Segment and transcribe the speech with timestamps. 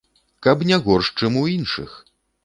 [0.45, 1.91] Каб не горш, чым у іншых!